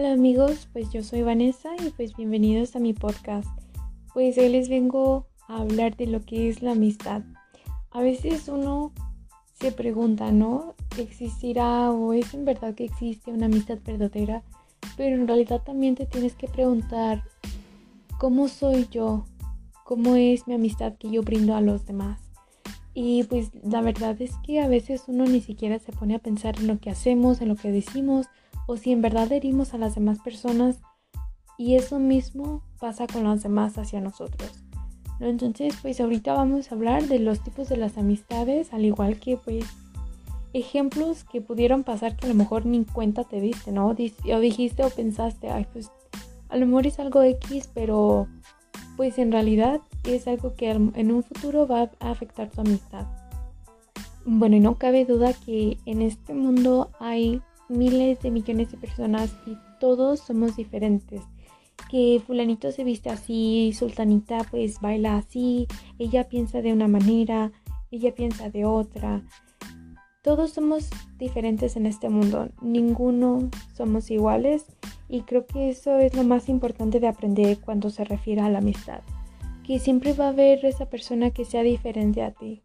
Hola 0.00 0.12
amigos, 0.12 0.66
pues 0.72 0.90
yo 0.90 1.02
soy 1.02 1.20
Vanessa 1.20 1.76
y 1.86 1.90
pues 1.90 2.16
bienvenidos 2.16 2.74
a 2.74 2.78
mi 2.78 2.94
podcast. 2.94 3.46
Pues 4.14 4.38
hoy 4.38 4.48
les 4.48 4.70
vengo 4.70 5.26
a 5.46 5.58
hablar 5.58 5.94
de 5.94 6.06
lo 6.06 6.24
que 6.24 6.48
es 6.48 6.62
la 6.62 6.72
amistad. 6.72 7.20
A 7.90 8.00
veces 8.00 8.48
uno 8.48 8.94
se 9.60 9.72
pregunta, 9.72 10.32
¿no? 10.32 10.74
¿Existirá 10.96 11.92
o 11.92 12.14
es 12.14 12.32
en 12.32 12.46
verdad 12.46 12.74
que 12.74 12.86
existe 12.86 13.30
una 13.30 13.44
amistad 13.44 13.76
verdadera? 13.84 14.42
Pero 14.96 15.16
en 15.16 15.28
realidad 15.28 15.60
también 15.62 15.96
te 15.96 16.06
tienes 16.06 16.34
que 16.34 16.48
preguntar, 16.48 17.22
¿cómo 18.18 18.48
soy 18.48 18.88
yo? 18.90 19.26
¿Cómo 19.84 20.16
es 20.16 20.48
mi 20.48 20.54
amistad 20.54 20.94
que 20.94 21.10
yo 21.10 21.20
brindo 21.20 21.54
a 21.54 21.60
los 21.60 21.84
demás? 21.84 22.22
Y 22.94 23.24
pues 23.24 23.50
la 23.62 23.82
verdad 23.82 24.16
es 24.22 24.32
que 24.46 24.62
a 24.62 24.66
veces 24.66 25.04
uno 25.08 25.26
ni 25.26 25.42
siquiera 25.42 25.78
se 25.78 25.92
pone 25.92 26.14
a 26.14 26.20
pensar 26.20 26.58
en 26.58 26.68
lo 26.68 26.78
que 26.78 26.88
hacemos, 26.88 27.42
en 27.42 27.48
lo 27.48 27.56
que 27.56 27.70
decimos, 27.70 28.28
o 28.70 28.76
si 28.76 28.92
en 28.92 29.02
verdad 29.02 29.32
herimos 29.32 29.74
a 29.74 29.78
las 29.78 29.96
demás 29.96 30.20
personas. 30.20 30.76
Y 31.58 31.74
eso 31.74 31.98
mismo 31.98 32.62
pasa 32.78 33.08
con 33.08 33.24
los 33.24 33.42
demás 33.42 33.76
hacia 33.78 34.00
nosotros. 34.00 34.64
Entonces, 35.18 35.74
pues 35.82 36.00
ahorita 36.00 36.34
vamos 36.34 36.70
a 36.70 36.76
hablar 36.76 37.08
de 37.08 37.18
los 37.18 37.42
tipos 37.42 37.68
de 37.68 37.76
las 37.76 37.98
amistades, 37.98 38.72
al 38.72 38.84
igual 38.84 39.18
que 39.18 39.36
pues 39.36 39.64
ejemplos 40.52 41.24
que 41.24 41.40
pudieron 41.40 41.82
pasar 41.82 42.16
que 42.16 42.26
a 42.26 42.28
lo 42.28 42.36
mejor 42.36 42.64
ni 42.64 42.84
cuenta 42.84 43.24
te 43.24 43.40
diste, 43.40 43.72
¿no? 43.72 43.88
O 43.88 43.94
dijiste 43.94 44.84
o 44.84 44.90
pensaste, 44.90 45.50
ay, 45.50 45.66
pues 45.72 45.90
a 46.48 46.56
lo 46.56 46.64
mejor 46.66 46.86
es 46.86 47.00
algo 47.00 47.22
X, 47.22 47.68
pero 47.74 48.28
pues 48.96 49.18
en 49.18 49.32
realidad 49.32 49.80
es 50.04 50.28
algo 50.28 50.54
que 50.54 50.70
en 50.70 51.12
un 51.12 51.24
futuro 51.24 51.66
va 51.66 51.90
a 51.98 52.10
afectar 52.10 52.48
tu 52.50 52.60
amistad. 52.60 53.04
Bueno, 54.24 54.54
y 54.54 54.60
no 54.60 54.78
cabe 54.78 55.04
duda 55.06 55.32
que 55.32 55.76
en 55.86 56.02
este 56.02 56.34
mundo 56.34 56.90
hay 57.00 57.42
miles 57.70 58.20
de 58.20 58.30
millones 58.30 58.70
de 58.70 58.78
personas 58.78 59.34
y 59.46 59.56
todos 59.78 60.20
somos 60.20 60.56
diferentes. 60.56 61.22
Que 61.90 62.20
fulanito 62.26 62.70
se 62.72 62.84
viste 62.84 63.08
así, 63.10 63.72
sultanita 63.72 64.44
pues 64.50 64.80
baila 64.80 65.16
así, 65.16 65.66
ella 65.98 66.28
piensa 66.28 66.60
de 66.60 66.72
una 66.72 66.88
manera, 66.88 67.52
ella 67.90 68.14
piensa 68.14 68.50
de 68.50 68.64
otra. 68.64 69.22
Todos 70.22 70.50
somos 70.50 70.90
diferentes 71.18 71.76
en 71.76 71.86
este 71.86 72.10
mundo, 72.10 72.50
ninguno 72.60 73.48
somos 73.74 74.10
iguales 74.10 74.66
y 75.08 75.22
creo 75.22 75.46
que 75.46 75.70
eso 75.70 75.98
es 75.98 76.14
lo 76.14 76.24
más 76.24 76.48
importante 76.48 77.00
de 77.00 77.08
aprender 77.08 77.58
cuando 77.58 77.88
se 77.88 78.04
refiere 78.04 78.42
a 78.42 78.50
la 78.50 78.58
amistad 78.58 79.00
que 79.70 79.78
siempre 79.78 80.14
va 80.14 80.24
a 80.26 80.30
haber 80.30 80.64
esa 80.64 80.86
persona 80.86 81.30
que 81.30 81.44
sea 81.44 81.62
diferente 81.62 82.24
a 82.24 82.32
ti. 82.32 82.60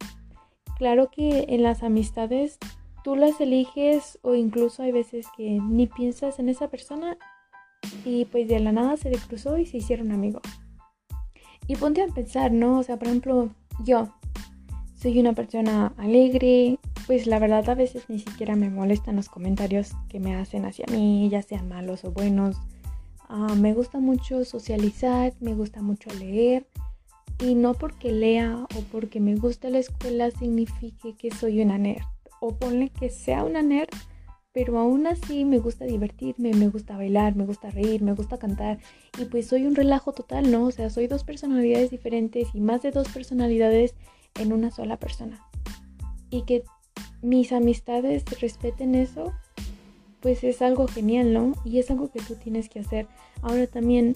Claro 0.79 1.11
que 1.11 1.45
en 1.49 1.61
las 1.61 1.83
amistades 1.83 2.57
tú 3.05 3.15
las 3.15 3.39
eliges 3.39 4.17
o 4.23 4.33
incluso 4.33 4.81
hay 4.81 4.91
veces 4.91 5.27
que 5.37 5.59
ni 5.61 5.85
piensas 5.85 6.39
en 6.39 6.49
esa 6.49 6.69
persona 6.69 7.19
y 8.03 8.25
pues 8.25 8.47
de 8.47 8.59
la 8.59 8.71
nada 8.71 8.97
se 8.97 9.11
le 9.11 9.19
cruzó 9.19 9.59
y 9.59 9.67
se 9.67 9.77
hicieron 9.77 10.11
amigos. 10.11 10.41
Y 11.67 11.75
ponte 11.75 12.01
a 12.01 12.07
pensar, 12.07 12.51
¿no? 12.51 12.79
O 12.79 12.83
sea, 12.83 12.97
por 12.97 13.07
ejemplo, 13.07 13.51
yo 13.83 14.09
soy 14.95 15.19
una 15.19 15.33
persona 15.33 15.93
alegre, 15.97 16.79
pues 17.05 17.27
la 17.27 17.37
verdad 17.37 17.69
a 17.69 17.75
veces 17.75 18.09
ni 18.09 18.17
siquiera 18.17 18.55
me 18.55 18.71
molestan 18.71 19.17
los 19.17 19.29
comentarios 19.29 19.91
que 20.09 20.19
me 20.19 20.35
hacen 20.35 20.65
hacia 20.65 20.87
mí, 20.87 21.29
ya 21.29 21.43
sean 21.43 21.69
malos 21.69 22.05
o 22.05 22.11
buenos. 22.11 22.57
Ah, 23.29 23.53
me 23.55 23.75
gusta 23.75 23.99
mucho 23.99 24.43
socializar, 24.45 25.31
me 25.41 25.53
gusta 25.53 25.83
mucho 25.83 26.09
leer 26.15 26.65
y 27.39 27.53
no 27.53 27.75
porque 27.75 28.11
lea 28.11 28.65
o 28.75 28.81
porque 28.91 29.19
me 29.19 29.35
gusta 29.35 29.69
la 29.69 29.77
escuela 29.77 30.31
signifique 30.31 31.15
que 31.15 31.29
soy 31.29 31.61
una 31.61 31.77
nerd. 31.77 32.14
O 32.39 32.55
ponle 32.57 32.89
que 32.89 33.09
sea 33.09 33.43
una 33.43 33.61
nerd, 33.61 33.89
pero 34.51 34.79
aún 34.79 35.05
así 35.05 35.43
me 35.43 35.59
gusta 35.59 35.85
divertirme, 35.85 36.53
me 36.53 36.69
gusta 36.69 36.95
bailar, 36.95 37.35
me 37.35 37.45
gusta 37.45 37.69
reír, 37.71 38.01
me 38.01 38.13
gusta 38.13 38.37
cantar. 38.37 38.79
Y 39.19 39.25
pues 39.25 39.47
soy 39.47 39.65
un 39.65 39.75
relajo 39.75 40.13
total, 40.13 40.49
¿no? 40.49 40.67
O 40.67 40.71
sea, 40.71 40.89
soy 40.89 41.07
dos 41.07 41.23
personalidades 41.23 41.91
diferentes 41.91 42.47
y 42.53 42.61
más 42.61 42.81
de 42.81 42.91
dos 42.91 43.09
personalidades 43.09 43.95
en 44.39 44.53
una 44.53 44.71
sola 44.71 44.97
persona. 44.97 45.45
Y 46.29 46.43
que 46.43 46.63
mis 47.21 47.51
amistades 47.51 48.23
respeten 48.39 48.95
eso, 48.95 49.33
pues 50.21 50.43
es 50.43 50.61
algo 50.61 50.87
genial, 50.87 51.33
¿no? 51.33 51.53
Y 51.65 51.79
es 51.79 51.91
algo 51.91 52.09
que 52.09 52.21
tú 52.21 52.35
tienes 52.35 52.69
que 52.69 52.79
hacer. 52.79 53.07
Ahora 53.41 53.67
también, 53.67 54.15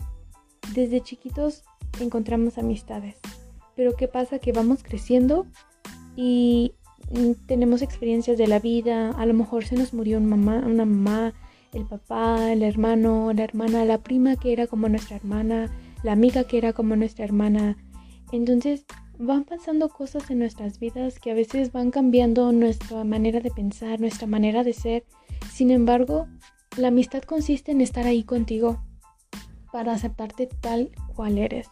desde 0.74 1.02
chiquitos 1.02 1.64
encontramos 2.00 2.58
amistades. 2.58 3.18
Pero 3.76 3.96
¿qué 3.96 4.08
pasa? 4.08 4.40
Que 4.40 4.52
vamos 4.52 4.84
creciendo 4.84 5.48
y 6.16 6.74
tenemos 7.46 7.82
experiencias 7.82 8.38
de 8.38 8.48
la 8.48 8.60
vida. 8.60 9.12
A 9.12 9.26
lo 9.26 9.34
mejor 9.34 9.66
se 9.66 9.76
nos 9.76 9.94
murió 9.94 10.18
una 10.18 10.36
mamá, 10.36 10.64
una 10.66 10.86
mamá, 10.86 11.34
el 11.74 11.86
papá, 11.86 12.52
el 12.52 12.64
hermano, 12.64 13.32
la 13.34 13.44
hermana, 13.44 13.86
la 13.86 14.00
prima 14.00 14.36
que 14.36 14.54
era 14.54 14.68
como 14.68 14.90
nuestra 14.90 15.16
hermana, 15.16 15.72
la 16.04 16.14
amiga 16.14 16.44
que 16.44 16.58
era 16.58 16.74
como 16.74 16.96
nuestra 16.96 17.26
hermana. 17.26 17.78
Entonces 18.32 18.86
van 19.18 19.44
pasando 19.44 19.90
cosas 19.90 20.30
en 20.30 20.40
nuestras 20.40 20.80
vidas 20.80 21.20
que 21.20 21.32
a 21.32 21.34
veces 21.34 21.72
van 21.72 21.92
cambiando 21.92 22.52
nuestra 22.52 23.04
manera 23.04 23.40
de 23.42 23.52
pensar, 23.52 24.00
nuestra 24.00 24.28
manera 24.28 24.64
de 24.64 24.74
ser. 24.74 25.06
Sin 25.52 25.72
embargo, 25.72 26.28
la 26.78 26.90
amistad 26.90 27.24
consiste 27.24 27.72
en 27.72 27.82
estar 27.82 28.06
ahí 28.08 28.24
contigo 28.24 28.82
para 29.72 29.94
aceptarte 29.94 30.48
tal 30.48 30.92
cual 31.16 31.38
eres 31.38 31.68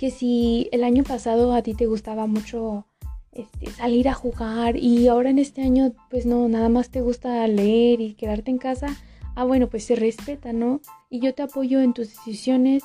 que 0.00 0.10
si 0.10 0.70
el 0.72 0.82
año 0.82 1.04
pasado 1.04 1.52
a 1.52 1.60
ti 1.60 1.74
te 1.74 1.84
gustaba 1.84 2.26
mucho 2.26 2.86
este, 3.32 3.70
salir 3.70 4.08
a 4.08 4.14
jugar 4.14 4.76
y 4.76 5.06
ahora 5.08 5.30
en 5.30 5.38
este 5.38 5.62
año 5.62 5.92
pues 6.10 6.26
no, 6.26 6.48
nada 6.48 6.68
más 6.68 6.90
te 6.90 7.00
gusta 7.00 7.46
leer 7.46 8.00
y 8.00 8.14
quedarte 8.14 8.50
en 8.50 8.58
casa, 8.58 8.88
ah 9.36 9.44
bueno, 9.44 9.68
pues 9.68 9.84
se 9.84 9.96
respeta, 9.96 10.52
¿no? 10.52 10.80
Y 11.08 11.20
yo 11.20 11.34
te 11.34 11.42
apoyo 11.42 11.80
en 11.80 11.94
tus 11.94 12.08
decisiones. 12.08 12.82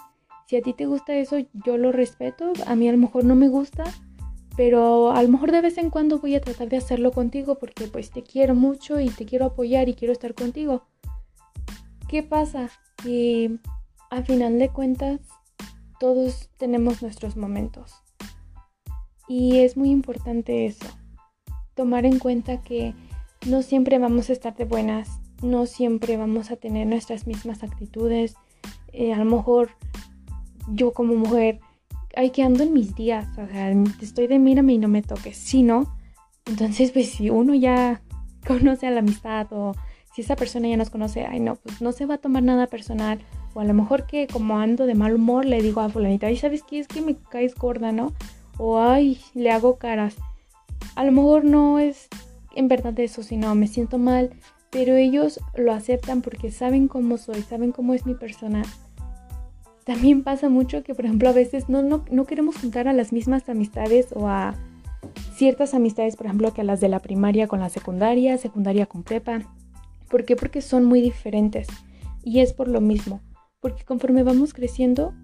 Si 0.47 0.55
a 0.55 0.61
ti 0.61 0.73
te 0.73 0.85
gusta 0.85 1.15
eso, 1.15 1.37
yo 1.65 1.77
lo 1.77 1.91
respeto. 1.91 2.53
A 2.67 2.75
mí 2.75 2.87
a 2.87 2.91
lo 2.91 2.99
mejor 2.99 3.25
no 3.25 3.35
me 3.35 3.47
gusta, 3.47 3.83
pero 4.55 5.11
a 5.11 5.23
lo 5.23 5.29
mejor 5.29 5.51
de 5.51 5.61
vez 5.61 5.77
en 5.79 5.89
cuando 5.89 6.19
voy 6.19 6.35
a 6.35 6.41
tratar 6.41 6.69
de 6.69 6.77
hacerlo 6.77 7.11
contigo 7.11 7.57
porque 7.57 7.87
pues 7.87 8.11
te 8.11 8.21
quiero 8.21 8.53
mucho 8.53 8.99
y 8.99 9.09
te 9.09 9.25
quiero 9.25 9.45
apoyar 9.45 9.89
y 9.89 9.95
quiero 9.95 10.13
estar 10.13 10.35
contigo. 10.35 10.83
¿Qué 12.07 12.21
pasa? 12.21 12.69
Que 13.03 13.57
a 14.11 14.21
final 14.21 14.59
de 14.59 14.69
cuentas 14.69 15.19
todos 15.99 16.49
tenemos 16.57 17.01
nuestros 17.01 17.35
momentos. 17.35 18.04
Y 19.27 19.59
es 19.59 19.75
muy 19.75 19.89
importante 19.89 20.65
eso, 20.65 20.85
tomar 21.73 22.05
en 22.05 22.19
cuenta 22.19 22.61
que 22.61 22.93
no 23.47 23.61
siempre 23.61 23.99
vamos 23.99 24.29
a 24.29 24.33
estar 24.33 24.55
de 24.55 24.65
buenas, 24.65 25.19
no 25.41 25.65
siempre 25.65 26.17
vamos 26.17 26.51
a 26.51 26.55
tener 26.55 26.87
nuestras 26.87 27.27
mismas 27.27 27.63
actitudes. 27.63 28.35
Eh, 28.93 29.13
a 29.13 29.17
lo 29.17 29.25
mejor 29.25 29.69
yo 30.69 30.93
como 30.93 31.15
mujer, 31.15 31.59
hay 32.15 32.29
que 32.29 32.43
ando 32.43 32.63
en 32.63 32.73
mis 32.73 32.95
días, 32.95 33.27
o 33.37 33.47
sea, 33.47 33.71
estoy 34.01 34.27
de 34.27 34.39
mírame 34.39 34.73
y 34.73 34.77
no 34.77 34.87
me 34.87 35.01
toques. 35.01 35.37
Si 35.37 35.63
no, 35.63 35.95
entonces 36.45 36.91
pues 36.91 37.09
si 37.09 37.29
uno 37.29 37.53
ya 37.53 38.01
conoce 38.47 38.87
a 38.87 38.91
la 38.91 38.99
amistad 38.99 39.47
o 39.51 39.73
si 40.13 40.21
esa 40.21 40.35
persona 40.35 40.67
ya 40.67 40.77
nos 40.77 40.89
conoce, 40.89 41.25
ay 41.25 41.39
no, 41.39 41.55
pues 41.55 41.81
no 41.81 41.91
se 41.91 42.05
va 42.05 42.15
a 42.15 42.19
tomar 42.19 42.43
nada 42.43 42.67
personal 42.67 43.19
o 43.53 43.59
a 43.59 43.65
lo 43.65 43.73
mejor 43.73 44.05
que 44.05 44.27
como 44.27 44.59
ando 44.59 44.85
de 44.85 44.95
mal 44.95 45.13
humor 45.13 45.45
le 45.45 45.61
digo 45.61 45.81
a 45.81 45.89
fulanita, 45.89 46.27
ay, 46.27 46.37
¿sabes 46.37 46.63
qué? 46.63 46.79
Es 46.79 46.87
que 46.87 47.01
me 47.01 47.15
caes 47.15 47.55
gorda, 47.55 47.91
¿no? 47.91 48.13
O 48.57 48.79
ay, 48.79 49.19
le 49.33 49.51
hago 49.51 49.77
caras. 49.77 50.15
A 50.95 51.03
lo 51.03 51.11
mejor 51.11 51.43
no 51.43 51.79
es 51.79 52.07
en 52.55 52.67
verdad 52.67 52.97
eso, 52.99 53.21
sino 53.21 53.53
me 53.55 53.67
siento 53.67 53.97
mal, 53.97 54.31
pero 54.71 54.95
ellos 54.95 55.39
lo 55.55 55.73
aceptan 55.73 56.21
porque 56.21 56.51
saben 56.51 56.87
cómo 56.87 57.17
soy, 57.17 57.41
saben 57.41 57.71
cómo 57.71 57.93
es 57.93 58.05
mi 58.05 58.15
persona. 58.15 58.63
También 59.83 60.23
pasa 60.23 60.49
mucho 60.49 60.83
que, 60.83 60.95
por 60.95 61.05
ejemplo, 61.05 61.29
a 61.29 61.33
veces 61.33 61.69
no, 61.69 61.81
no, 61.81 62.05
no 62.09 62.25
queremos 62.25 62.57
juntar 62.57 62.87
a 62.87 62.93
las 62.93 63.11
mismas 63.11 63.47
amistades 63.49 64.07
o 64.15 64.27
a 64.27 64.55
ciertas 65.35 65.73
amistades, 65.73 66.15
por 66.15 66.25
ejemplo, 66.25 66.53
que 66.53 66.61
a 66.61 66.63
las 66.63 66.79
de 66.79 66.89
la 66.89 66.99
primaria 66.99 67.47
con 67.47 67.59
la 67.59 67.69
secundaria, 67.69 68.37
secundaria 68.37 68.85
con 68.85 69.03
prepa. 69.03 69.41
¿Por 70.09 70.25
qué? 70.25 70.35
Porque 70.35 70.61
son 70.61 70.85
muy 70.85 71.01
diferentes. 71.01 71.67
Y 72.23 72.39
es 72.39 72.53
por 72.53 72.67
lo 72.67 72.81
mismo 72.81 73.21
porque 73.65 73.83
conforme 73.83 74.21
vamos 74.21 74.53
creciendo, 74.53 75.15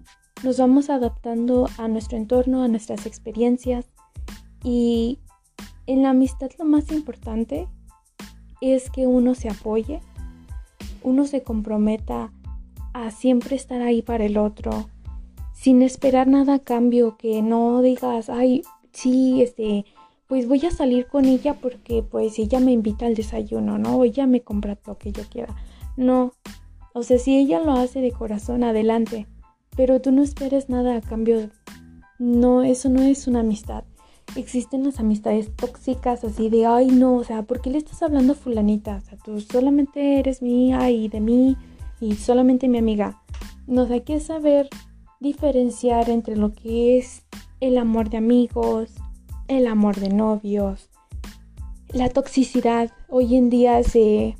nos 0.42 0.58
vamos 0.58 0.90
adaptando 0.90 1.68
a 1.78 1.88
nuestro 1.88 2.18
entorno, 2.18 2.62
a 2.62 2.68
nuestras 2.68 3.06
experiencias 3.06 3.86
y 4.64 5.18
en 5.86 6.02
la 6.02 6.10
amistad 6.10 6.50
lo 6.58 6.64
más 6.64 6.90
importante 6.92 7.68
es 8.60 8.90
que 8.90 9.06
uno 9.06 9.34
se 9.34 9.48
apoye, 9.48 10.00
uno 11.02 11.26
se 11.26 11.42
comprometa 11.42 12.32
a 12.92 13.10
siempre 13.10 13.56
estar 13.56 13.82
ahí 13.82 14.02
para 14.02 14.24
el 14.24 14.36
otro, 14.36 14.88
sin 15.52 15.82
esperar 15.82 16.28
nada 16.28 16.54
a 16.54 16.58
cambio, 16.58 17.16
que 17.16 17.42
no 17.42 17.82
digas, 17.82 18.28
ay, 18.28 18.62
sí, 18.92 19.42
este, 19.42 19.84
pues 20.28 20.46
voy 20.46 20.64
a 20.66 20.70
salir 20.70 21.06
con 21.06 21.24
ella 21.24 21.54
porque 21.54 22.02
pues 22.02 22.38
ella 22.38 22.60
me 22.60 22.72
invita 22.72 23.06
al 23.06 23.14
desayuno, 23.14 23.78
¿no? 23.78 23.96
O 23.96 24.04
ella 24.04 24.26
me 24.26 24.42
compra 24.42 24.78
lo 24.86 24.98
que 24.98 25.12
yo 25.12 25.22
quiera. 25.24 25.54
No, 25.96 26.32
o 26.94 27.02
sea, 27.02 27.18
si 27.18 27.36
ella 27.36 27.60
lo 27.60 27.72
hace 27.72 28.00
de 28.00 28.12
corazón, 28.12 28.64
adelante. 28.64 29.26
Pero 29.76 30.00
tú 30.00 30.12
no 30.12 30.22
esperes 30.22 30.68
nada 30.68 30.96
a 30.96 31.00
cambio. 31.00 31.50
No, 32.18 32.62
eso 32.62 32.88
no 32.88 33.02
es 33.02 33.26
una 33.26 33.40
amistad. 33.40 33.84
Existen 34.36 34.84
las 34.84 35.00
amistades 35.00 35.54
tóxicas 35.56 36.24
así 36.24 36.48
de, 36.48 36.66
ay 36.66 36.86
no, 36.86 37.16
o 37.16 37.24
sea, 37.24 37.42
¿por 37.42 37.60
qué 37.60 37.70
le 37.70 37.78
estás 37.78 38.02
hablando 38.02 38.32
a 38.32 38.36
fulanita? 38.36 38.96
O 38.96 39.00
sea, 39.00 39.18
tú 39.18 39.40
solamente 39.40 40.18
eres 40.18 40.40
mía 40.40 40.90
y 40.90 41.08
de 41.08 41.20
mí 41.20 41.56
y 42.00 42.14
solamente 42.14 42.68
mi 42.68 42.78
amiga. 42.78 43.22
Nos 43.66 43.90
hay 43.90 44.02
que 44.02 44.20
saber 44.20 44.68
diferenciar 45.20 46.10
entre 46.10 46.36
lo 46.36 46.52
que 46.52 46.98
es 46.98 47.22
el 47.60 47.78
amor 47.78 48.10
de 48.10 48.16
amigos, 48.16 48.90
el 49.48 49.66
amor 49.66 49.96
de 49.96 50.08
novios, 50.08 50.90
la 51.92 52.08
toxicidad. 52.08 52.90
Hoy 53.08 53.36
en 53.36 53.50
día 53.50 53.82
se 53.82 54.36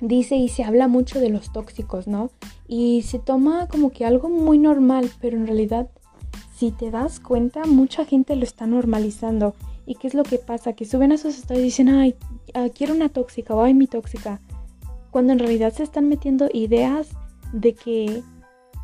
dice 0.00 0.36
y 0.36 0.48
se 0.48 0.64
habla 0.64 0.88
mucho 0.88 1.20
de 1.20 1.30
los 1.30 1.52
tóxicos, 1.52 2.06
¿no? 2.06 2.30
Y 2.68 3.02
se 3.02 3.18
toma 3.18 3.66
como 3.66 3.90
que 3.90 4.04
algo 4.04 4.28
muy 4.28 4.58
normal, 4.58 5.10
pero 5.20 5.36
en 5.36 5.46
realidad, 5.46 5.88
si 6.54 6.70
te 6.70 6.90
das 6.90 7.18
cuenta, 7.18 7.64
mucha 7.64 8.04
gente 8.04 8.36
lo 8.36 8.44
está 8.44 8.66
normalizando. 8.66 9.54
¿Y 9.86 9.94
qué 9.94 10.06
es 10.06 10.14
lo 10.14 10.22
que 10.22 10.38
pasa? 10.38 10.74
Que 10.74 10.84
suben 10.84 11.12
a 11.12 11.16
sus 11.16 11.38
estados 11.38 11.62
y 11.62 11.64
dicen, 11.64 11.88
ay, 11.88 12.14
ah, 12.54 12.68
quiero 12.72 12.94
una 12.94 13.08
tóxica 13.08 13.54
o 13.54 13.62
ay, 13.62 13.72
mi 13.72 13.86
tóxica. 13.86 14.40
Cuando 15.10 15.32
en 15.32 15.38
realidad 15.38 15.72
se 15.72 15.82
están 15.82 16.08
metiendo 16.08 16.48
ideas 16.52 17.08
de 17.54 17.74
que 17.74 18.22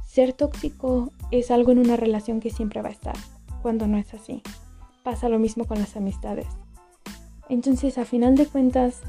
ser 0.07 0.33
tóxico 0.33 1.13
es 1.31 1.51
algo 1.51 1.73
en 1.73 1.79
una 1.79 1.97
relación 1.97 2.41
que 2.41 2.49
siempre 2.49 2.81
va 2.81 2.89
a 2.89 2.93
estar, 2.93 3.17
cuando 3.61 3.87
no 3.87 3.99
es 3.99 4.15
así. 4.15 4.43
Pasa 5.03 5.29
lo 5.29 5.39
mismo 5.39 5.67
con 5.67 5.79
las 5.79 5.97
amistades. 5.97 6.47
Entonces, 7.51 7.99
a 7.99 8.07
final 8.07 8.37
de 8.37 8.47
cuentas, 8.47 9.03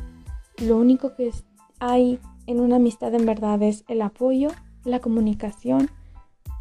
lo 0.57 0.77
único 0.77 1.16
que 1.16 1.31
hay 1.80 2.19
en 2.48 2.60
una 2.60 2.77
amistad 2.77 3.13
en 3.13 3.25
verdad 3.25 3.62
es 3.63 3.86
el 3.88 4.01
apoyo, 4.01 4.50
la 4.85 4.99
comunicación, 4.99 5.89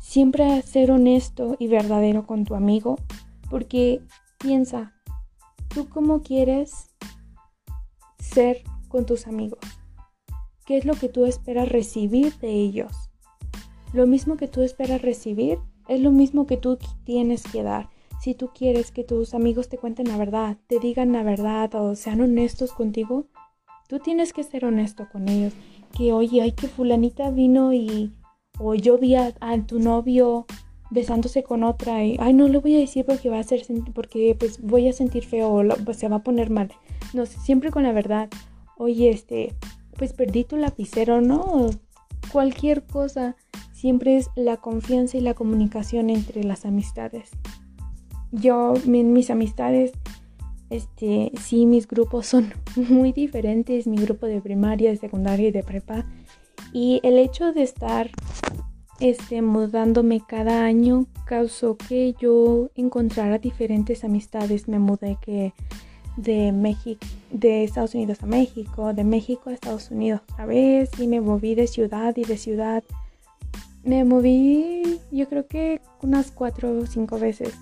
siempre 0.00 0.62
ser 0.62 0.90
honesto 0.90 1.56
y 1.58 1.68
verdadero 1.68 2.26
con 2.26 2.44
tu 2.44 2.54
amigo, 2.54 2.96
porque 3.50 4.00
piensa, 4.38 4.94
¿tú 5.68 5.88
cómo 5.88 6.22
quieres 6.22 6.90
ser 8.18 8.62
con 8.88 9.06
tus 9.06 9.26
amigos? 9.26 9.60
¿Qué 10.66 10.78
es 10.78 10.84
lo 10.84 10.94
que 10.94 11.08
tú 11.08 11.26
esperas 11.26 11.68
recibir 11.68 12.34
de 12.38 12.50
ellos? 12.50 13.10
Lo 13.92 14.06
mismo 14.06 14.36
que 14.36 14.48
tú 14.48 14.62
esperas 14.62 15.02
recibir 15.02 15.58
es 15.88 16.00
lo 16.00 16.10
mismo 16.10 16.46
que 16.46 16.56
tú 16.56 16.78
tienes 17.04 17.42
que 17.44 17.62
dar. 17.62 17.90
Si 18.20 18.34
tú 18.34 18.50
quieres 18.54 18.90
que 18.90 19.04
tus 19.04 19.34
amigos 19.34 19.68
te 19.68 19.76
cuenten 19.76 20.08
la 20.08 20.16
verdad, 20.16 20.56
te 20.66 20.80
digan 20.80 21.12
la 21.12 21.22
verdad 21.22 21.74
o 21.74 21.94
sean 21.94 22.22
honestos 22.22 22.72
contigo, 22.72 23.26
tú 23.88 23.98
tienes 23.98 24.32
que 24.32 24.42
ser 24.42 24.64
honesto 24.64 25.06
con 25.12 25.28
ellos. 25.28 25.52
Que 25.96 26.12
oye, 26.12 26.42
ay, 26.42 26.52
que 26.52 26.68
fulanita 26.68 27.30
vino 27.30 27.72
y... 27.72 28.12
O 28.58 28.74
yo 28.74 28.98
vi 28.98 29.16
a, 29.16 29.32
tu 29.66 29.80
novio 29.80 30.46
besándose 30.90 31.42
con 31.42 31.64
otra 31.64 32.04
y... 32.04 32.16
Ay, 32.20 32.34
no 32.34 32.48
le 32.48 32.58
voy 32.58 32.76
a 32.76 32.80
decir 32.80 33.04
porque 33.04 33.30
va 33.30 33.38
a 33.38 33.44
ser... 33.44 33.62
Porque 33.94 34.36
pues 34.38 34.60
voy 34.60 34.88
a 34.88 34.92
sentir 34.92 35.24
feo 35.24 35.52
o 35.52 35.94
se 35.94 36.08
va 36.08 36.16
a 36.16 36.22
poner 36.22 36.50
mal. 36.50 36.72
No, 37.12 37.26
siempre 37.26 37.70
con 37.70 37.82
la 37.82 37.92
verdad. 37.92 38.28
Oye, 38.76 39.10
este... 39.10 39.54
Pues 39.96 40.12
perdí 40.12 40.42
tu 40.42 40.56
lapicero, 40.56 41.20
¿no? 41.20 41.70
Cualquier 42.32 42.84
cosa 42.84 43.36
siempre 43.72 44.16
es 44.16 44.30
la 44.34 44.56
confianza 44.56 45.18
y 45.18 45.20
la 45.20 45.34
comunicación 45.34 46.10
entre 46.10 46.42
las 46.42 46.64
amistades. 46.64 47.30
Yo, 48.32 48.74
mis 48.86 49.30
amistades, 49.30 49.92
este, 50.74 51.32
sí, 51.40 51.66
mis 51.66 51.86
grupos 51.86 52.26
son 52.26 52.52
muy 52.76 53.12
diferentes, 53.12 53.86
mi 53.86 53.96
grupo 53.96 54.26
de 54.26 54.40
primaria, 54.40 54.90
de 54.90 54.96
secundaria 54.96 55.48
y 55.48 55.52
de 55.52 55.62
prepa. 55.62 56.04
Y 56.72 57.00
el 57.02 57.18
hecho 57.18 57.52
de 57.52 57.62
estar 57.62 58.10
este, 59.00 59.42
mudándome 59.42 60.20
cada 60.26 60.64
año 60.64 61.06
causó 61.26 61.76
que 61.76 62.14
yo 62.20 62.70
encontrara 62.74 63.38
diferentes 63.38 64.04
amistades. 64.04 64.68
Me 64.68 64.78
mudé 64.78 65.16
que 65.20 65.52
de 66.16 67.64
Estados 67.64 67.94
Unidos 67.94 68.22
a 68.22 68.26
México, 68.26 68.94
de 68.94 69.02
México 69.04 69.50
a 69.50 69.52
Estados 69.52 69.90
Unidos 69.90 70.20
otra 70.30 70.46
vez 70.46 70.90
y 70.98 71.08
me 71.08 71.20
moví 71.20 71.56
de 71.56 71.66
ciudad 71.66 72.16
y 72.16 72.24
de 72.24 72.36
ciudad 72.36 72.84
me 73.84 74.04
moví 74.04 75.00
yo 75.10 75.28
creo 75.28 75.46
que 75.46 75.80
unas 76.02 76.30
cuatro 76.30 76.78
o 76.78 76.86
cinco 76.86 77.18
veces. 77.18 77.54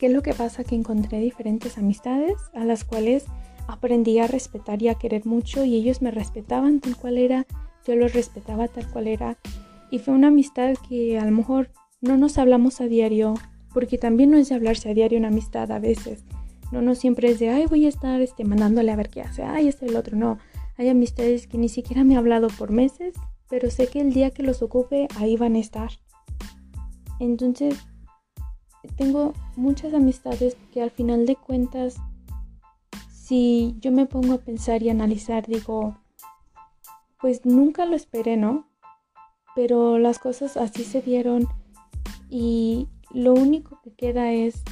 ¿Qué 0.00 0.06
es 0.06 0.12
lo 0.12 0.22
que 0.22 0.34
pasa? 0.34 0.64
Que 0.64 0.74
encontré 0.74 1.20
diferentes 1.20 1.78
amistades 1.78 2.34
a 2.54 2.64
las 2.64 2.84
cuales 2.84 3.26
aprendí 3.68 4.18
a 4.18 4.26
respetar 4.26 4.82
y 4.82 4.88
a 4.88 4.96
querer 4.96 5.26
mucho 5.26 5.64
y 5.64 5.76
ellos 5.76 6.02
me 6.02 6.10
respetaban 6.10 6.80
tal 6.80 6.96
cual 6.96 7.18
era, 7.18 7.46
yo 7.86 7.94
los 7.94 8.12
respetaba 8.12 8.66
tal 8.66 8.90
cual 8.90 9.06
era. 9.06 9.38
Y 9.92 9.98
fue 10.00 10.14
una 10.14 10.28
amistad 10.28 10.74
que 10.88 11.18
a 11.18 11.24
lo 11.24 11.30
mejor 11.30 11.70
no 12.00 12.16
nos 12.16 12.38
hablamos 12.38 12.80
a 12.80 12.86
diario, 12.86 13.34
porque 13.72 13.98
también 13.98 14.30
no 14.30 14.38
es 14.38 14.48
de 14.48 14.56
hablarse 14.56 14.90
a 14.90 14.94
diario 14.94 15.18
una 15.18 15.28
amistad 15.28 15.70
a 15.70 15.78
veces. 15.78 16.24
No, 16.72 16.82
no 16.82 16.96
siempre 16.96 17.30
es 17.30 17.38
de, 17.38 17.50
ay, 17.50 17.66
voy 17.66 17.86
a 17.86 17.88
estar 17.88 18.20
este, 18.20 18.44
mandándole 18.44 18.90
a 18.90 18.96
ver 18.96 19.10
qué 19.10 19.20
hace, 19.20 19.44
ay, 19.44 19.68
este 19.68 19.86
el 19.86 19.96
otro. 19.96 20.16
No, 20.16 20.38
hay 20.78 20.88
amistades 20.88 21.46
que 21.46 21.58
ni 21.58 21.68
siquiera 21.68 22.02
me 22.02 22.16
ha 22.16 22.18
hablado 22.18 22.48
por 22.48 22.72
meses 22.72 23.14
pero 23.50 23.68
sé 23.68 23.88
que 23.88 24.00
el 24.00 24.14
día 24.14 24.30
que 24.30 24.44
los 24.44 24.62
ocupe 24.62 25.08
ahí 25.16 25.36
van 25.36 25.56
a 25.56 25.58
estar. 25.58 25.90
Entonces, 27.18 27.76
tengo 28.96 29.34
muchas 29.56 29.94
amistades 29.94 30.56
que 30.72 30.82
al 30.82 30.90
final 30.90 31.26
de 31.26 31.36
cuentas, 31.36 31.96
si 33.12 33.76
yo 33.80 33.92
me 33.92 34.06
pongo 34.06 34.34
a 34.34 34.38
pensar 34.38 34.82
y 34.82 34.90
analizar, 34.90 35.46
digo, 35.46 35.96
pues 37.20 37.44
nunca 37.44 37.84
lo 37.84 37.94
esperé, 37.94 38.36
¿no? 38.36 38.66
Pero 39.54 39.98
las 39.98 40.18
cosas 40.18 40.56
así 40.56 40.84
se 40.84 41.02
dieron 41.02 41.46
y 42.28 42.88
lo 43.12 43.34
único 43.34 43.80
que 43.82 43.92
queda 43.92 44.32
es 44.32 44.62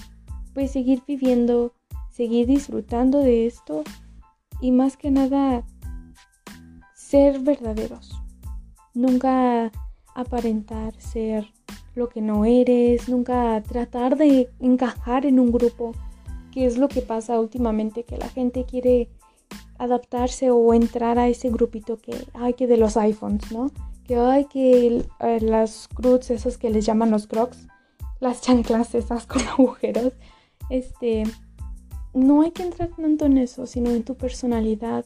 pues 0.55 0.71
seguir 0.71 1.03
viviendo, 1.07 1.75
seguir 2.11 2.47
disfrutando 2.47 3.19
de 3.19 3.47
esto 3.47 3.83
y 4.61 4.73
más 4.73 4.97
que 4.97 5.11
nada 5.11 5.65
ser 6.95 7.41
verdaderos. 7.41 8.13
Nunca 8.95 9.71
aparentar 10.15 11.01
ser 11.01 11.53
lo 11.99 12.09
que 12.09 12.23
no 12.23 12.45
eres, 12.45 13.09
nunca 13.09 13.63
tratar 13.63 14.17
de 14.17 14.49
encajar 14.61 15.27
en 15.27 15.39
un 15.39 15.53
grupo, 15.53 15.93
que 16.53 16.65
es 16.65 16.79
lo 16.79 16.89
que 16.89 17.03
pasa 17.03 17.39
últimamente, 17.39 18.05
que 18.05 18.17
la 18.17 18.29
gente 18.29 18.65
quiere 18.65 19.09
adaptarse 19.79 20.51
o 20.51 20.75
entrar 20.75 21.19
a 21.19 21.29
ese 21.29 21.51
grupito 21.51 21.99
que 21.99 22.15
hay 22.35 22.55
que 22.55 22.67
de 22.67 22.77
los 22.77 22.97
iPhones, 22.97 23.53
¿no? 23.53 23.71
Que 24.05 24.17
hay 24.17 24.47
que 24.47 25.05
eh, 25.21 25.41
las 25.41 25.89
cruz, 25.89 26.31
esas 26.31 26.57
que 26.57 26.71
les 26.71 26.87
llaman 26.87 27.11
los 27.11 27.27
crocs, 27.27 27.67
las 28.21 28.41
chanclas 28.43 28.95
esas 28.95 29.27
con 29.27 29.43
agujeros, 29.43 30.13
este, 30.71 31.25
no 32.15 32.43
hay 32.43 32.51
que 32.51 32.63
entrar 32.63 32.91
tanto 32.97 33.27
en 33.27 33.39
eso, 33.39 33.67
sino 33.67 33.91
en 33.91 34.05
tu 34.05 34.17
personalidad, 34.17 35.05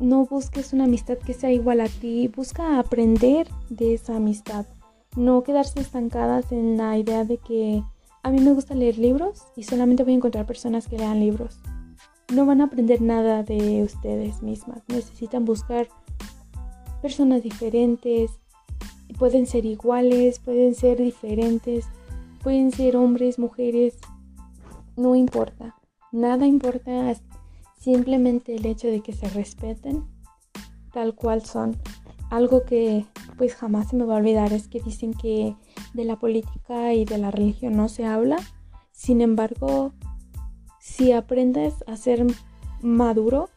no 0.00 0.26
busques 0.26 0.72
una 0.72 0.84
amistad 0.84 1.18
que 1.18 1.32
sea 1.32 1.52
igual 1.52 1.80
a 1.80 1.88
ti, 1.88 2.28
busca 2.28 2.78
aprender 2.78 3.48
de 3.70 3.94
esa 3.94 4.16
amistad, 4.16 4.66
no 5.16 5.42
quedarse 5.42 5.80
estancadas 5.80 6.52
en 6.52 6.76
la 6.76 6.96
idea 6.96 7.24
de 7.24 7.38
que 7.38 7.82
a 8.22 8.30
mí 8.30 8.40
me 8.40 8.52
gusta 8.52 8.74
leer 8.74 8.98
libros 8.98 9.44
y 9.56 9.64
solamente 9.64 10.04
voy 10.04 10.12
a 10.12 10.16
encontrar 10.16 10.46
personas 10.46 10.86
que 10.88 10.98
lean 10.98 11.20
libros. 11.20 11.58
No 12.32 12.44
van 12.44 12.60
a 12.60 12.64
aprender 12.64 13.00
nada 13.00 13.42
de 13.42 13.82
ustedes 13.82 14.42
mismas, 14.42 14.82
necesitan 14.88 15.44
buscar 15.44 15.88
personas 17.00 17.42
diferentes, 17.42 18.32
pueden 19.18 19.46
ser 19.46 19.64
iguales, 19.64 20.38
pueden 20.40 20.74
ser 20.74 20.98
diferentes, 20.98 21.86
pueden 22.42 22.72
ser 22.72 22.96
hombres, 22.96 23.38
mujeres, 23.38 23.96
no 24.96 25.14
importa, 25.14 25.76
nada 26.12 26.46
importa 26.46 27.14
Simplemente 27.86 28.56
el 28.56 28.66
hecho 28.66 28.88
de 28.88 29.00
que 29.00 29.12
se 29.12 29.28
respeten 29.28 30.04
tal 30.92 31.14
cual 31.14 31.44
son. 31.44 31.76
Algo 32.30 32.64
que 32.64 33.06
pues 33.36 33.54
jamás 33.54 33.88
se 33.88 33.96
me 33.96 34.04
va 34.04 34.14
a 34.14 34.18
olvidar 34.18 34.52
es 34.52 34.68
que 34.68 34.80
dicen 34.80 35.12
que 35.14 35.54
de 35.94 36.04
la 36.04 36.16
política 36.16 36.92
y 36.94 37.04
de 37.04 37.18
la 37.18 37.30
religión 37.30 37.76
no 37.76 37.88
se 37.88 38.04
habla. 38.04 38.38
Sin 38.92 39.20
embargo, 39.20 39.92
si 40.80 41.12
aprendes 41.12 41.74
a 41.86 41.96
ser 41.96 42.24
maduro, 42.80 43.50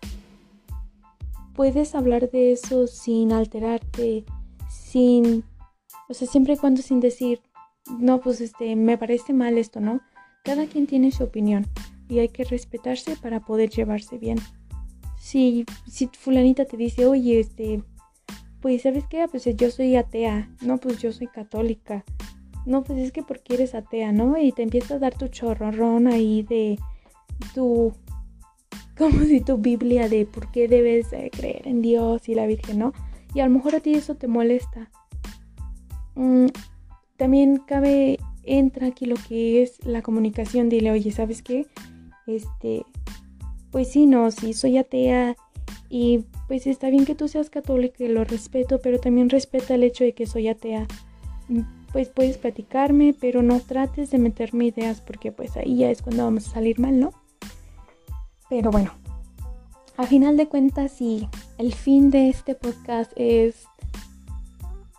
puedes 1.54 1.96
hablar 1.96 2.30
de 2.30 2.52
eso 2.52 2.88
sin 2.88 3.32
alterarte, 3.32 4.26
sin, 4.70 5.44
o 6.08 6.14
sea, 6.14 6.28
siempre 6.28 6.54
y 6.54 6.58
cuando 6.58 6.82
sin 6.82 7.00
decir, 7.00 7.42
no, 8.00 8.20
pues 8.20 8.42
este, 8.42 8.76
me 8.76 8.98
parece 8.98 9.34
mal 9.34 9.58
esto, 9.58 9.80
¿no? 9.80 10.02
Cada 10.44 10.68
quien 10.68 10.88
tiene 10.88 11.12
su 11.12 11.24
opinión 11.24 11.68
y 12.08 12.20
hay 12.20 12.30
que 12.30 12.44
respetarse 12.44 13.16
para 13.16 13.42
poder 13.42 13.70
llevarse 13.70 14.18
bien. 14.18 14.40
Si, 15.20 15.66
si 15.88 16.08
fulanita 16.08 16.66
te 16.66 16.78
dice, 16.78 17.06
oye, 17.06 17.40
este, 17.40 17.84
pues 18.62 18.82
sabes 18.82 19.06
qué, 19.10 19.28
pues 19.30 19.46
yo 19.56 19.72
soy 19.72 19.96
atea, 19.96 20.50
no, 20.62 20.78
pues 20.78 21.00
yo 21.00 21.12
soy 21.12 21.28
católica, 21.28 22.04
no, 22.66 22.84
pues 22.84 23.00
es 23.00 23.12
que 23.12 23.24
porque 23.24 23.56
eres 23.56 23.76
atea, 23.76 24.12
¿no? 24.12 24.38
Y 24.38 24.52
te 24.52 24.64
empieza 24.64 24.96
a 24.96 25.00
dar 25.00 25.16
tu 25.16 25.28
chorrón 25.28 26.08
ahí 26.08 26.44
de 26.44 26.78
tu, 27.54 27.94
como 28.98 29.20
si 29.22 29.42
tu 29.42 29.58
Biblia 29.58 30.10
de 30.10 30.26
por 30.26 30.52
qué 30.52 30.68
debes 30.68 31.08
creer 31.32 31.68
en 31.68 31.82
Dios 31.82 32.28
y 32.28 32.36
la 32.36 32.48
Virgen, 32.48 32.80
¿no? 32.80 32.94
Y 33.34 33.40
a 33.40 33.46
lo 33.46 33.52
mejor 33.52 33.76
a 33.76 33.80
ti 33.80 33.94
eso 33.94 34.16
te 34.16 34.28
molesta. 34.28 34.90
Mm, 36.16 36.48
también 37.18 37.58
cabe, 37.58 38.20
entra 38.44 38.88
aquí 38.88 39.06
lo 39.06 39.16
que 39.28 39.62
es 39.62 39.84
la 39.86 40.02
comunicación, 40.02 40.70
dile, 40.70 40.92
oye, 40.92 41.12
¿sabes 41.12 41.42
qué? 41.42 41.68
este, 42.36 42.86
pues 43.72 43.92
sí, 43.92 44.06
no, 44.06 44.32
sí 44.32 44.54
soy 44.54 44.78
atea 44.78 45.36
y 45.90 46.26
pues 46.48 46.68
está 46.68 46.90
bien 46.90 47.06
que 47.06 47.16
tú 47.16 47.28
seas 47.28 47.50
católica 47.50 48.04
y 48.04 48.08
lo 48.08 48.24
respeto, 48.24 48.80
pero 48.80 49.00
también 49.00 49.30
respeta 49.30 49.76
el 49.76 49.84
hecho 49.84 50.04
de 50.04 50.14
que 50.14 50.28
soy 50.28 50.48
atea. 50.48 50.88
Mm, 51.48 51.62
pues 51.92 52.10
puedes 52.10 52.38
platicarme, 52.38 53.16
pero 53.20 53.42
no 53.42 53.60
trates 53.60 54.12
de 54.12 54.20
meterme 54.20 54.66
ideas 54.66 55.02
porque 55.02 55.32
pues 55.32 55.58
ahí 55.58 55.78
ya 55.78 55.90
es 55.90 56.02
cuando 56.04 56.26
vamos 56.26 56.48
a 56.48 56.52
salir 56.52 56.80
mal, 56.80 57.00
¿no? 57.00 57.14
Pero 58.50 58.70
bueno, 58.72 58.92
a 59.98 60.06
final 60.06 60.38
de 60.38 60.48
cuentas, 60.48 60.92
sí, 60.92 61.28
el 61.58 61.74
fin 61.74 62.12
de 62.12 62.30
este 62.30 62.56
podcast 62.56 63.12
es 63.16 63.66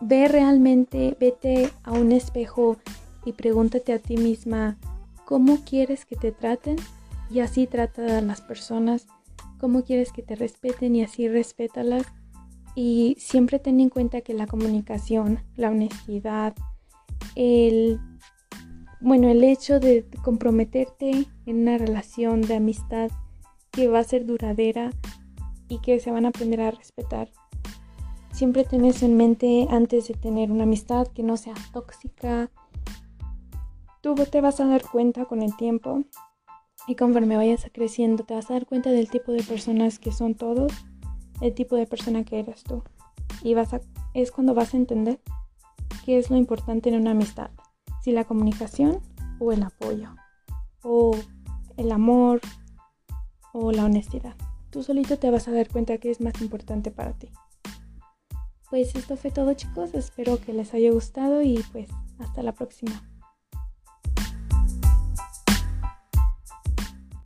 ver 0.00 0.32
realmente, 0.32 1.16
vete 1.18 1.70
a 1.84 1.92
un 1.92 2.12
espejo 2.12 2.76
y 3.24 3.32
pregúntate 3.32 3.92
a 3.92 3.98
ti 3.98 4.16
misma 4.16 4.76
cómo 5.24 5.58
quieres 5.64 6.04
que 6.04 6.16
te 6.16 6.32
traten 6.32 6.76
y 7.30 7.40
así 7.40 7.66
trata 7.66 8.18
a 8.18 8.20
las 8.20 8.40
personas, 8.40 9.06
cómo 9.60 9.84
quieres 9.84 10.12
que 10.12 10.22
te 10.22 10.34
respeten 10.34 10.96
y 10.96 11.02
así 11.02 11.28
respétalas. 11.28 12.06
Y 12.74 13.16
siempre 13.18 13.58
ten 13.58 13.80
en 13.80 13.90
cuenta 13.90 14.20
que 14.20 14.34
la 14.34 14.46
comunicación, 14.46 15.40
la 15.56 15.70
honestidad, 15.70 16.54
el 17.34 18.00
bueno, 19.00 19.28
el 19.28 19.42
hecho 19.44 19.80
de 19.80 20.06
comprometerte 20.22 21.26
en 21.46 21.60
una 21.62 21.78
relación 21.78 22.42
de 22.42 22.56
amistad 22.56 23.10
que 23.70 23.88
va 23.88 24.00
a 24.00 24.04
ser 24.04 24.26
duradera 24.26 24.90
y 25.68 25.78
que 25.80 26.00
se 26.00 26.10
van 26.10 26.26
a 26.26 26.28
aprender 26.28 26.60
a 26.60 26.70
respetar. 26.70 27.30
Siempre 28.32 28.64
tenés 28.64 29.02
en 29.02 29.16
mente 29.16 29.66
antes 29.70 30.08
de 30.08 30.14
tener 30.14 30.50
una 30.50 30.64
amistad 30.64 31.06
que 31.08 31.22
no 31.22 31.36
sea 31.36 31.54
tóxica. 31.72 32.50
Tú 34.02 34.14
te 34.14 34.40
vas 34.40 34.60
a 34.60 34.66
dar 34.66 34.82
cuenta 34.82 35.24
con 35.24 35.42
el 35.42 35.56
tiempo 35.56 36.04
y 36.90 36.96
conforme 36.96 37.36
vayas 37.36 37.64
creciendo 37.72 38.24
te 38.24 38.34
vas 38.34 38.50
a 38.50 38.54
dar 38.54 38.66
cuenta 38.66 38.90
del 38.90 39.08
tipo 39.08 39.30
de 39.30 39.44
personas 39.44 40.00
que 40.00 40.10
son 40.10 40.34
todos, 40.34 40.72
el 41.40 41.54
tipo 41.54 41.76
de 41.76 41.86
persona 41.86 42.24
que 42.24 42.40
eres 42.40 42.64
tú. 42.64 42.82
Y 43.44 43.54
vas 43.54 43.72
a, 43.72 43.80
es 44.12 44.32
cuando 44.32 44.54
vas 44.54 44.74
a 44.74 44.76
entender 44.76 45.20
qué 46.04 46.18
es 46.18 46.30
lo 46.30 46.36
importante 46.36 46.88
en 46.88 46.96
una 46.96 47.12
amistad. 47.12 47.52
Si 48.02 48.10
la 48.10 48.24
comunicación 48.24 48.98
o 49.38 49.52
el 49.52 49.62
apoyo 49.62 50.16
o 50.82 51.16
el 51.76 51.92
amor 51.92 52.40
o 53.52 53.70
la 53.70 53.84
honestidad. 53.84 54.34
Tú 54.70 54.82
solito 54.82 55.16
te 55.16 55.30
vas 55.30 55.46
a 55.46 55.52
dar 55.52 55.68
cuenta 55.68 55.98
que 55.98 56.10
es 56.10 56.20
más 56.20 56.42
importante 56.42 56.90
para 56.90 57.12
ti. 57.12 57.30
Pues 58.68 58.96
esto 58.96 59.16
fue 59.16 59.30
todo 59.30 59.54
chicos, 59.54 59.94
espero 59.94 60.40
que 60.40 60.52
les 60.52 60.74
haya 60.74 60.90
gustado 60.90 61.40
y 61.40 61.64
pues 61.70 61.88
hasta 62.18 62.42
la 62.42 62.50
próxima. 62.50 63.00